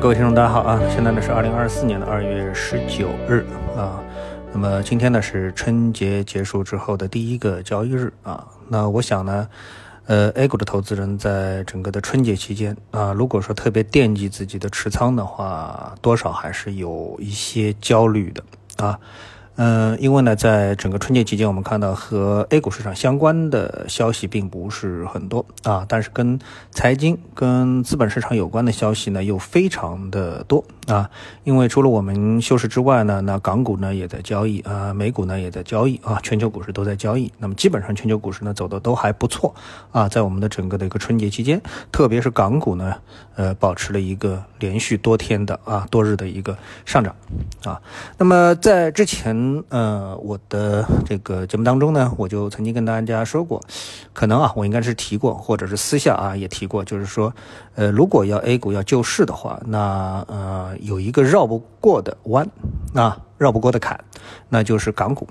[0.00, 0.80] 各位听众，大家好啊！
[0.90, 4.02] 现在呢是二零二四年的二月十九日啊。
[4.52, 8.44] 那么今天呢是春节结束之后的第一个交易日啊。
[8.68, 9.48] 那我想呢，
[10.06, 18.42] 呃，A 股的投资人在整个的春节期间啊，如果说特别惦记自己的持仓的话，多少还是有一些焦虑的
[18.84, 18.98] 啊。
[19.56, 26.38] 嗯，因为呢，在整个春节期间，我们看到和 A 股市场相关的消息并不是很多啊，但是跟
[26.70, 31.10] 财经、跟资本市场有关的消息呢，又非常的多啊。
[31.44, 37.30] 因为除了我们休市之外呢，那港股呢也在交易啊，美股呢也在交易啊，全球股市都在交易。
[37.38, 39.54] 那么基本上全球股市呢走的都还不错
[39.90, 41.60] 啊，在我们的整个的一个春节期间，
[41.92, 42.96] 特别是港股呢，
[43.36, 46.56] 呃，保持了一个连续多天的啊多日的一个
[46.86, 47.14] 上涨
[47.64, 47.82] 啊。
[48.16, 49.41] 那么在之前。
[49.42, 53.60] 嗯，呃，我的这个节目当中呢，我就曾经跟大家说过，
[54.12, 57.34] 可能啊，我应该是提过，或者是私下啊也提过，就是说，
[57.74, 62.48] 呃，如果要 A 股要救市的话，那呃有一个绕不过的弯，
[62.94, 63.98] 啊，绕不过的坎，
[64.48, 65.26] 那就是港股。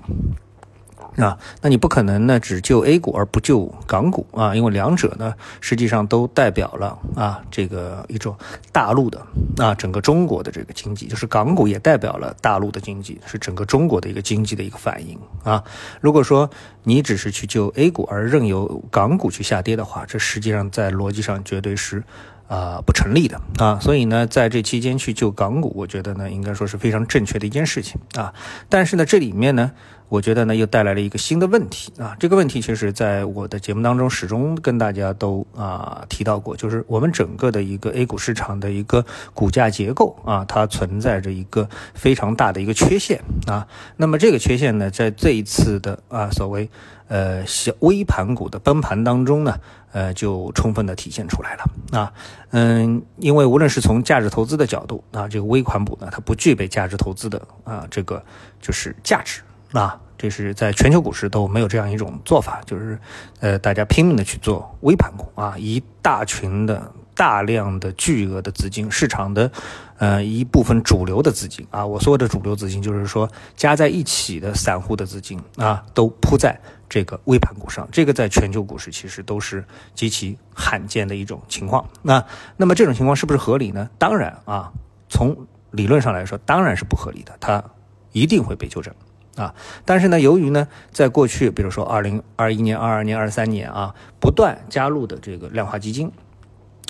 [1.16, 8.34] 啊，那你不可能呢只救 A 股而不救港股啊，因为两者呢实际上都代表了啊这个一种
[8.72, 9.20] 大陆的
[9.58, 15.62] 啊整个中国的这个经济，就是港股也代表了大陆的经济，是整个中国的一个经济的一个反应啊。
[16.00, 16.48] 如果说
[16.84, 22.02] 你只是去救 A 股而任由港股去下跌的话，这实际上在逻辑上绝对是
[22.48, 23.78] 啊不成立的啊。
[23.80, 28.32] 所以呢，在这期间去救港股，我觉得呢应该说是非常正确的一件事情啊。
[28.70, 29.72] 但是呢，这里面呢。
[30.12, 32.14] 我觉得呢，又带来了一个新的问题啊！
[32.20, 43.66] 这个问题其实在我的节目当中始终跟大家都啊提到过，就是我们整个的一个 A 股市场的一个股价结构啊，它存在着一个非常大的一个缺陷啊。
[43.96, 46.68] 那么这个缺陷呢，在这一次的啊所谓
[47.08, 49.58] 呃小微盘股的崩盘当中呢，
[49.92, 52.12] 呃就充分的体现出来了啊。
[52.50, 58.22] 嗯，因为无论是从价值投资的角度啊，这个微盘股呢，它不具备价值投资的啊这个
[58.60, 59.40] 就是价值。
[59.72, 62.98] 啊，这是在全球股市都没有这样一种做法，就是，
[63.40, 69.50] 呃，大家拼命的去做微盘股啊，一大群的大量的巨额的资金，市场的，
[69.98, 79.64] 呃，一部分主流的资金啊，我说的主流资金就是说加在一起的散户的资金啊，都扑在这个微盘股上，这个在全球股市其实都是
[79.94, 81.84] 极其罕见的一种情况。
[82.02, 82.22] 那
[82.56, 83.88] 那么这种情况是不是合理呢？
[83.98, 84.70] 当然啊，
[85.08, 85.34] 从
[85.70, 87.64] 理论上来说，当然是不合理的，它
[88.12, 88.94] 一定会被纠正。
[89.36, 89.54] 啊，
[89.86, 96.12] 但是呢，由于呢，在过去，比如说二零二一年、二二年、二三年啊，不断加入的这个量化基金，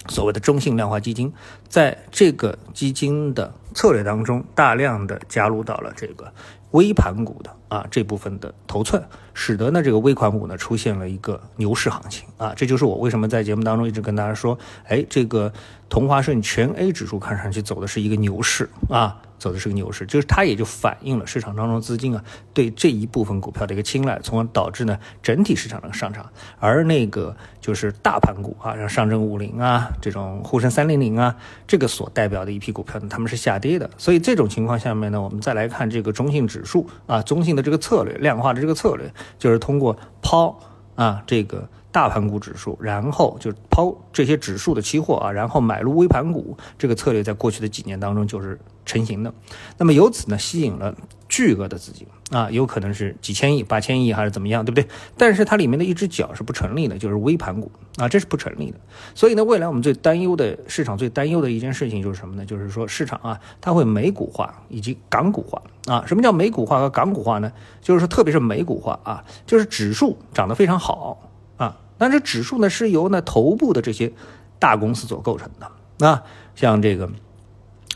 [0.08, 1.32] 所谓的中性量化基金，
[1.68, 6.32] 在这个基金的策略当中，大量的加入到了这个
[6.72, 9.04] 微盘股的啊这部分的头寸，
[9.34, 14.58] 使得呢这个微盘股呢出现了一个牛市行情啊，这就是我为什么在节目当中一直跟大家说，
[14.88, 15.52] 哎，这个
[15.88, 19.22] 同花顺全 A 指数看上去走的是一个牛市啊。
[19.42, 22.22] 走的是个牛市，就是它也就反映了市场当中资金啊
[22.54, 26.30] 对这一部分股票的一个青睐，从而导致呢整体市场的上涨。
[26.60, 31.34] 而那个就是大盘股啊，像上证五零啊这种沪深三零零啊，
[31.66, 33.90] 这个所代表的一批股票呢，他们是下跌的。
[33.98, 40.56] 所以这种情况下面呢，我们再来看这个中性指数啊，中性的这个策略，量化的这个策略，就是通过抛
[40.94, 41.68] 啊这个。
[41.92, 49.32] 大盘股指数，然后就抛这些指数的期货啊，然后买入微盘股，这个策略在过去的几年当中就是成型的。
[49.76, 50.94] 那么由此呢，吸引了
[51.28, 54.88] 巨额的资金啊，有可能是几千亿、八千亿还是怎么样，对不对？
[55.18, 58.78] 但是它里面的一只脚是不成立的，就是微盘股啊，这是不成立的。
[59.14, 62.46] 所以呢，未来我们最担忧的市场最担忧的一件事情就是什么呢？
[62.46, 66.04] 就是说市场啊，它会美股化以及港股化啊。
[66.06, 67.52] 什么叫美股化和港股化呢？
[67.82, 71.28] 就是说，特别是美股化啊，就是指数涨得非常好。
[71.56, 74.12] 啊但是指数呢是由呢头部的这些
[74.58, 76.24] 大公司所构成的啊，
[76.54, 77.08] 像这个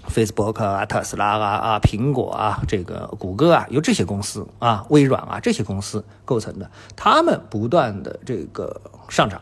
[0.08, 9.40] Facebook 啊、特斯拉啊、啊苹果啊、这个谷歌啊，由这些公司啊、微软啊这些公司构成的，他们不断的这个上涨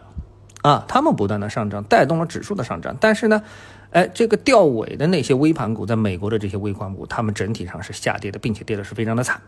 [0.62, 2.96] 啊，他们不断的上涨，带动了指数的上涨。
[2.98, 3.42] 但是呢，
[3.90, 9.42] 哎，这个掉尾的那些微盘股，在美国的这些微盘股，他们整体上是下跌的，并且跌的是非常的惨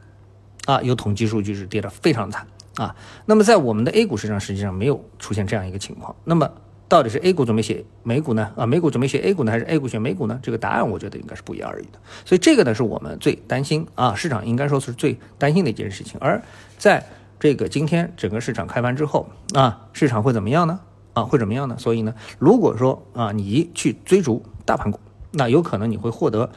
[0.66, 2.46] 啊，有统计数据是跌的非常惨。
[2.76, 2.94] 啊，
[3.24, 6.14] 那么在我们的 A 股市场实际上没有出现这样一个情况。
[6.24, 6.50] 那么
[6.88, 8.52] 到底是 A 股准备写美股呢？
[8.56, 10.38] 啊，美股准备写 A 股呢，还是 A 股选美股呢？
[10.42, 11.98] 这个答案我觉得应该是不一而喻的。
[12.24, 16.16] 所以这个呢是我们最担心啊，市场应该说是最担心的一件事情。
[16.20, 16.40] 而
[16.78, 17.04] 在
[17.40, 20.78] 这个今天整个市场开盘之后啊，市场会怎么样呢？
[21.14, 21.76] 啊，会怎么样呢？
[21.78, 25.00] 所以呢，如果说啊你去追逐大盘股，
[25.32, 26.50] 那有可能你会获得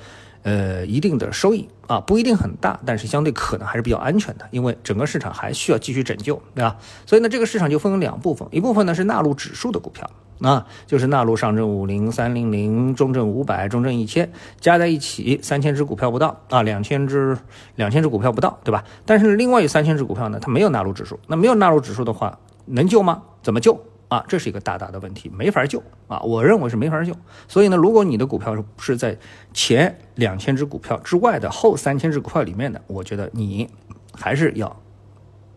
[0.43, 6.77] 呃一定的收益啊，不一定很大，但是相对可能还是比较安全的，因为整个市场还需要继续拯救，对吧？
[7.05, 10.09] 所以呢，这个市场就分为两部分，一部分呢是纳入指数的股票。
[10.41, 14.31] 啊，就是纳入上证五零、三零零、中证五百、中证一千，
[14.61, 17.37] 加在一起三千只股票不到啊，两千只
[17.75, 18.85] 两千只股票不到，对吧？
[19.05, 23.21] 但是另外有三千只股票呢，它没有纳入指数，那没有纳入指数的话，能救吗？
[23.43, 23.77] 怎么救
[24.09, 24.25] 啊？
[24.27, 26.19] 这是一个大大的问题，没法救啊！
[26.19, 27.15] 我认为是没法救。
[27.47, 29.17] 所以呢，如果你的股票是在
[29.53, 33.69] 前两千只股票之外的后三千只股票里面的，我觉得你
[34.13, 34.81] 还是要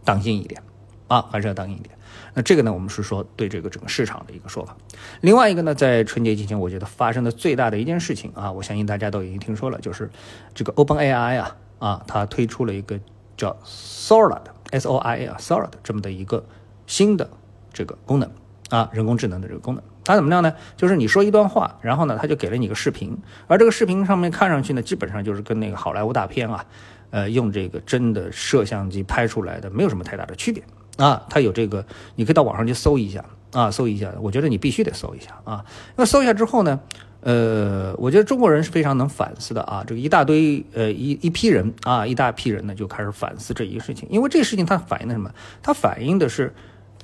[0.04, 0.62] 当心一点
[1.08, 1.98] 啊，还是要当心一点。
[2.34, 4.76] 那这个呢，我们是说对这个整个市场的一个说法。
[5.20, 10.10] 另外一个呢，在春节期间，我觉得发生的最大的一件事情啊，我相信大家都已经听说了，就是
[10.54, 12.98] 这个 OpenAI 啊啊，它推出了一个
[13.36, 16.44] 叫 Sora 的 S O I A 啊 Sora 的这么的一个
[16.86, 17.28] 新的
[17.72, 18.30] 这个功能
[18.72, 19.84] 啊，人工智能的这个功能。
[20.02, 20.54] 它怎么样呢？
[20.78, 23.14] 就是你说一段话，然后呢，它就给了你个视频，
[23.46, 26.64] 而这个视频上面看上去呢，基本上就是跟那个好莱坞大片啊，
[27.10, 30.62] 呃，用这个真的摄像机拍出来的没有什么太大的区别。
[30.96, 31.84] 啊，它有这个，
[32.16, 33.22] 你可以到网上去搜一下
[33.52, 34.10] 啊，搜一下。
[34.20, 35.64] 我觉得你必须得搜一下啊。
[35.96, 36.80] 那搜一下之后呢，
[37.20, 39.84] 呃，我觉得中国人是非常能反思的啊。
[39.86, 45.30] 这个一大堆呃一一批人啊，一大批人呢就开始反思这一个事情，因为这个事情它反映的什么？
[45.62, 46.52] 它反映的是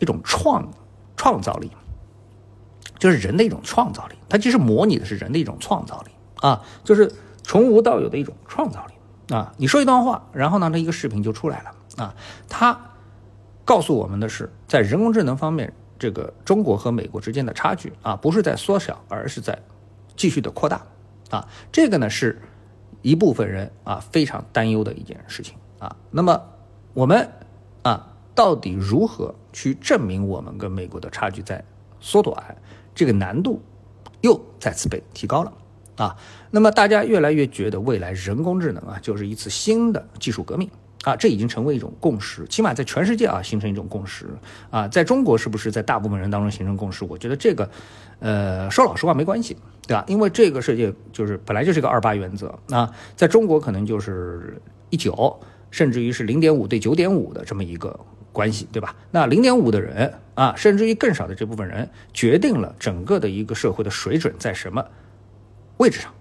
[0.00, 0.71] 一种创
[1.19, 1.70] 创造力，
[2.99, 4.15] 就是人的一种创造力。
[4.31, 7.12] 它其实模拟的是人的一种创造力啊，就是
[7.43, 9.53] 从无到有的一种创造力啊。
[9.59, 12.15] 你说一段话，然后呢，这一个视频就出来了啊，
[12.49, 12.81] 它。
[13.65, 19.59] 告诉我们的是，在人工智能方面，这个中国和美国之间的差距啊，不是在缩小，而是在
[20.17, 20.81] 继续的扩大
[21.29, 21.47] 啊。
[21.71, 22.41] 这个呢，是
[23.03, 25.94] 一部分人啊非常担忧的一件事情啊。
[26.11, 26.43] 那么
[26.94, 27.29] 我们
[27.82, 31.64] 啊，到底如何去证明我们跟美国的差距在
[31.99, 32.56] 缩短？
[32.94, 33.61] 这个难度
[34.20, 35.52] 又再次被提高了
[35.96, 36.17] 啊。
[36.52, 40.70] 那么大家越来越觉得，未来人工智能啊，就是一次新的技术革命。
[41.02, 44.26] 啊，这已经成为一种共识，起码在全世界啊形成一种共识
[44.69, 44.87] 啊。
[44.87, 47.05] 在中国是不是在大部分人当中形成共识？
[47.05, 47.69] 我觉得这个，
[48.20, 49.56] 呃，说老实话没关系，
[49.87, 50.05] 对吧？
[50.06, 55.38] 因为这个世界就是本来就是一个二八原则啊，在中国可能就是一九，
[55.70, 57.99] 甚至于是零点五对九点五的这么一个
[58.33, 58.95] 关系，对吧？
[59.11, 64.85] 那零点五的人啊，甚至于更少的这部分人，决定了整个的一个社会的水准在什么
[65.79, 66.13] 位置上。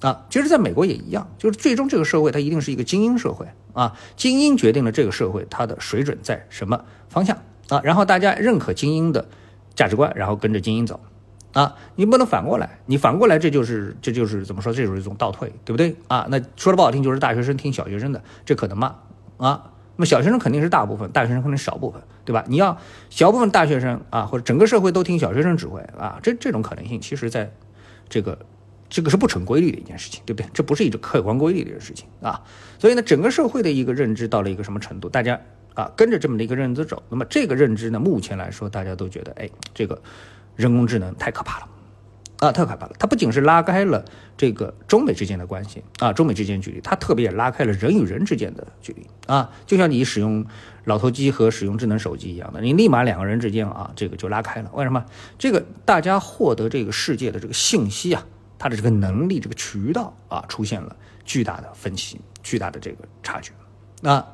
[0.00, 7.38] 啊，其实在美国也一样，就是最终这个社会它一定是一个精英社会啊，精英决定了这个社会它的水准在什么方向
[7.70, 9.26] 啊，然后大家认可精英的
[9.74, 11.00] 价值观，然后跟着精英走
[11.54, 16.26] 啊，你不能反过来，你反过来这就是这就是怎么说，这就是一种倒退，对不对啊？
[16.28, 18.96] 那说的不好听就是大学生听小学生的，这可能吗？
[19.38, 22.44] 啊，那么小学生肯定是大部分，大学生可能少部分，对吧？
[22.48, 22.78] 你要
[23.10, 27.52] 小部分大学生啊，或者整个社会都听小学生指挥啊，这这种可能性，其实在
[28.08, 28.38] 这个。
[28.86, 30.48] 这个是不成规律的一件事情，对不对？
[30.52, 32.40] 这不是一个客观规律的事情啊。
[32.78, 35.08] 所以呢，整个社会的一个认知到了一个什么程度？
[35.08, 35.40] 大家
[35.74, 37.02] 啊跟着这么的一个认知走。
[37.08, 40.00] 那么这个认知呢，目前来说，大家都觉得，哎，这个
[40.54, 41.68] 人工智能太可怕了
[42.46, 42.92] 啊，太可怕了。
[42.98, 44.04] 它不仅是拉开了
[44.36, 49.50] 这个中美之间的关系啊，中美之间距离，它特别也拉开了人与人之间的距离啊。
[49.66, 50.44] 就像你使用
[50.84, 54.70] 老头机和使用智能手机一样的，你立马两个人之间啊，这个就拉开了。
[54.74, 55.04] 为什么？
[55.38, 58.26] 这个大家获得这个世界的这个信息啊。
[58.56, 63.52] 它的这个能力、这个渠道啊，出现了巨大的分歧、巨大的这个差距，
[64.08, 64.26] 啊，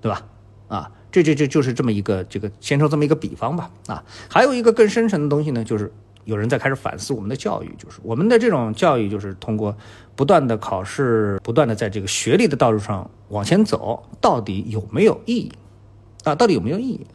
[0.00, 0.22] 对吧？
[0.68, 3.70] 啊，这这这就是这么一个这个，先说这么一个比方吧。
[3.88, 5.92] 啊，还有一个更深层的东西呢，就是
[6.26, 9.74] 有人在开始反思我们的教育，就是我们的这种教育，就是通过
[10.14, 15.52] 不断的考试，不断的在这个学历的道路上往前走，到底有没有意义？
[16.24, 17.06] 啊，到底有没有意义？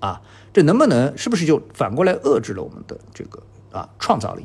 [0.00, 4.44] 啊，这能不能是不是就反过来遏制了我们的这个啊创造力？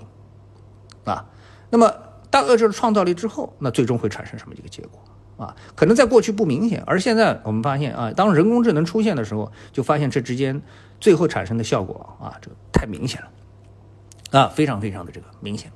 [1.06, 1.26] 啊？
[1.70, 1.94] 那么，
[2.30, 5.56] 当遏制了创造力之后，那最终会产生什么一个结果啊？
[5.76, 10.62] 可能在过去不明显，而现在我们发现啊，当人工智能出现的时候，就发现这之间
[11.00, 13.28] 最后产生的效果啊，这太明显了，
[14.32, 15.72] 啊，非常非常的这个明显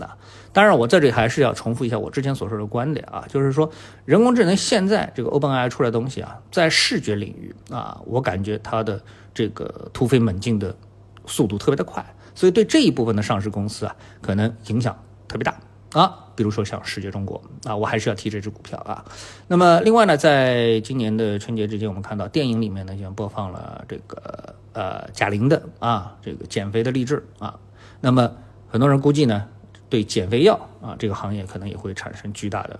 [0.00, 0.16] 啊。
[0.52, 3.70] 当然，我在这里还是要重复一下我之前所说的观点啊，就是说，
[4.04, 9.00] 人工智能现在这个 OpenAI 出来的东西啊，在视觉领域啊，我感觉它的
[9.34, 10.74] 这个突飞猛进的
[11.26, 14.96] 速度特别的快，所以对这一部分的上市公司啊，可能影响。
[15.28, 15.54] 特别大
[15.92, 19.04] 啊，比如说像视觉中国啊，我还是要提这只股票啊。
[19.46, 27.58] 那么另外呢，在今年的春节之间，我们看到电影里面呢，就播放了这个呃贾玲的啊这个减肥的励志啊。
[28.00, 28.30] 那么
[28.68, 29.46] 很多人估计呢，
[29.88, 32.78] 对减肥药啊这个行业可能也会产生巨大的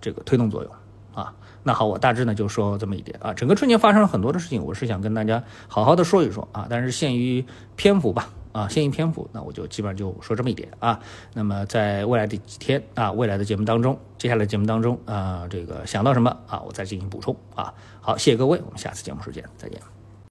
[0.00, 0.72] 这个推动作用
[1.14, 1.34] 啊。
[1.62, 3.34] 那好，我大致呢就说这么一点啊。
[3.34, 7.44] 整个春节发生了很多的事情，我是想跟大家好好的说一说啊，但是限于
[7.76, 10.98] 篇幅吧啊，限于篇幅，那我就基本上就说这么一点啊。
[11.34, 17.74] 那么在未来的几天啊，未来的节目当中，接下来节目当中啊，这个想到什么啊，我再进行补充啊。
[18.00, 19.99] 好，谢谢各位，我们下次节目时间再见。